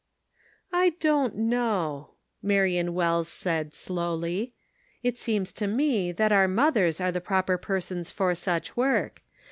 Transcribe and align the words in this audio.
"I 0.73 0.93
don't 0.99 1.35
know," 1.35 2.15
Marion 2.41 2.95
Wells 2.95 3.27
said, 3.27 3.75
slowly. 3.75 4.51
"It 5.03 5.15
seems 5.15 5.51
to 5.51 5.67
me 5.67 6.11
that 6.11 6.31
our 6.31 6.47
mothers 6.47 6.99
are 6.99 7.11
the 7.11 7.21
proper 7.21 7.55
persons 7.59 8.09
for 8.09 8.33
such 8.33 8.75
work. 8.75 9.21